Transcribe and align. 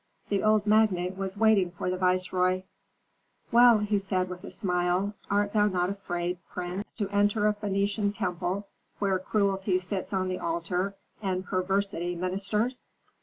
The 0.29 0.41
old 0.41 0.65
magnate 0.65 1.15
was 1.15 1.37
waiting 1.37 1.69
for 1.69 1.91
the 1.91 1.95
viceroy. 1.99 2.63
"Well," 3.51 3.85
said 3.99 4.25
he, 4.25 4.31
with 4.31 4.43
a 4.43 4.49
smile, 4.49 5.13
"art 5.29 5.53
thou 5.53 5.67
not 5.67 5.91
afraid, 5.91 6.39
prince, 6.49 6.91
to 6.95 7.07
enter 7.09 7.45
a 7.45 7.53
Phœnician 7.53 8.11
temple 8.11 8.67
where 8.97 9.19
cruelty 9.19 9.77
sits 9.77 10.11
on 10.11 10.27
the 10.27 10.39
altar 10.39 10.95
and 11.21 11.45
perversity 11.45 12.15
ministers?" 12.15 12.89